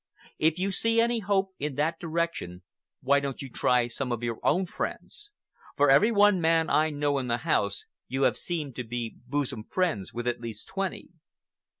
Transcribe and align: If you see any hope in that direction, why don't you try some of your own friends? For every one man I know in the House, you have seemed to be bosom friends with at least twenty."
If 0.39 0.57
you 0.57 0.71
see 0.71 0.99
any 0.99 1.19
hope 1.19 1.51
in 1.59 1.75
that 1.75 1.99
direction, 1.99 2.63
why 3.01 3.19
don't 3.19 3.39
you 3.43 3.49
try 3.49 3.85
some 3.85 4.11
of 4.11 4.23
your 4.23 4.39
own 4.41 4.65
friends? 4.65 5.29
For 5.77 5.91
every 5.91 6.11
one 6.11 6.41
man 6.41 6.71
I 6.71 6.89
know 6.89 7.19
in 7.19 7.27
the 7.27 7.37
House, 7.45 7.85
you 8.07 8.23
have 8.23 8.35
seemed 8.35 8.75
to 8.77 8.83
be 8.83 9.13
bosom 9.27 9.63
friends 9.63 10.11
with 10.11 10.27
at 10.27 10.41
least 10.41 10.67
twenty." 10.67 11.09